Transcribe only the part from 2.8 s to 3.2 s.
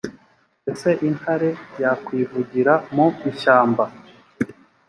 mu